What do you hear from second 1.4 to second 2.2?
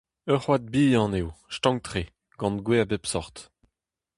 stank-tre,